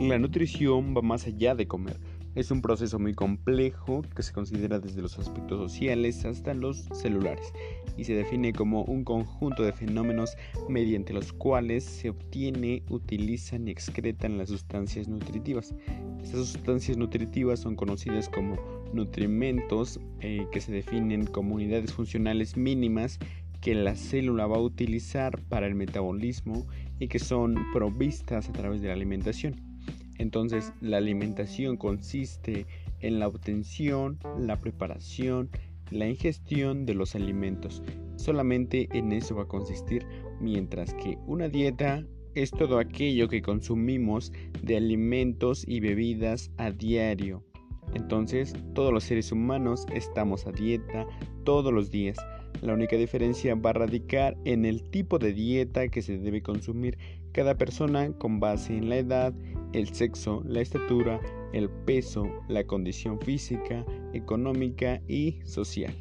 [0.00, 1.98] La nutrición va más allá de comer.
[2.34, 7.52] Es un proceso muy complejo que se considera desde los aspectos sociales hasta los celulares
[7.96, 10.36] y se define como un conjunto de fenómenos
[10.68, 15.74] mediante los cuales se obtiene, utilizan y excretan las sustancias nutritivas.
[16.20, 18.56] Estas sustancias nutritivas son conocidas como
[18.92, 23.20] nutrimentos eh, que se definen como unidades funcionales mínimas
[23.60, 26.66] que la célula va a utilizar para el metabolismo
[26.98, 29.73] y que son provistas a través de la alimentación.
[30.18, 32.66] Entonces, la alimentación consiste
[33.00, 35.50] en la obtención, la preparación,
[35.90, 37.82] la ingestión de los alimentos.
[38.16, 40.06] Solamente en eso va a consistir,
[40.40, 44.32] mientras que una dieta es todo aquello que consumimos
[44.62, 47.44] de alimentos y bebidas a diario.
[47.92, 51.06] Entonces, todos los seres humanos estamos a dieta
[51.44, 52.16] todos los días.
[52.62, 56.98] La única diferencia va a radicar en el tipo de dieta que se debe consumir
[57.32, 59.34] cada persona con base en la edad,
[59.72, 61.20] el sexo, la estatura,
[61.52, 65.94] el peso, la condición física, económica y social.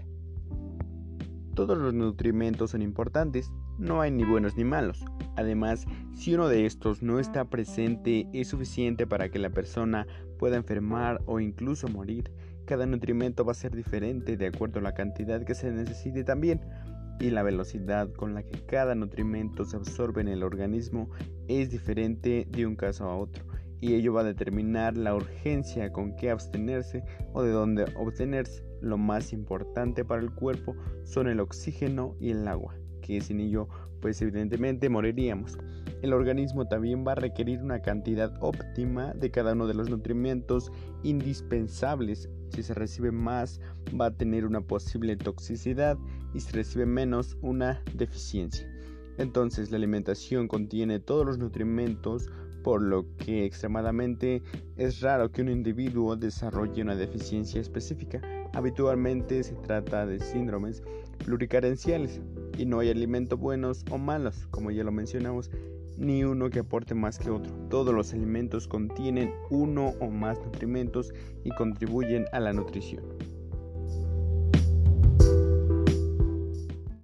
[1.56, 5.04] Todos los nutrimentos son importantes, no hay ni buenos ni malos.
[5.36, 10.58] Además, si uno de estos no está presente, es suficiente para que la persona pueda
[10.58, 12.32] enfermar o incluso morir.
[12.66, 16.62] Cada nutrimento va a ser diferente de acuerdo a la cantidad que se necesite también
[17.20, 21.10] y la velocidad con la que cada nutrimento se absorbe en el organismo
[21.48, 23.46] es diferente de un caso a otro
[23.84, 27.04] y ello va a determinar la urgencia con que abstenerse
[27.34, 28.64] o de dónde obtenerse.
[28.80, 33.68] Lo más importante para el cuerpo son el oxígeno y el agua, que sin ello
[34.02, 35.58] pues evidentemente moriríamos.
[36.02, 40.72] El organismo también va a requerir una cantidad óptima de cada uno de los nutrimentos
[41.04, 42.30] indispensables.
[42.50, 43.62] Si se recibe más
[43.98, 45.98] va a tener una posible toxicidad
[46.34, 48.68] y si recibe menos una deficiencia.
[49.18, 52.30] Entonces la alimentación contiene todos los nutrimentos
[52.64, 54.42] por lo que extremadamente
[54.76, 58.22] es raro que un individuo desarrolle una deficiencia específica.
[58.54, 60.84] Habitualmente se trata de síndromes
[61.26, 62.22] pluricarenciales
[62.58, 65.52] y no hay alimentos buenos o malos, como ya lo mencionamos,
[65.98, 67.54] ni uno que aporte más que otro.
[67.70, 73.33] Todos los alimentos contienen uno o más nutrimentos y contribuyen a la nutrición.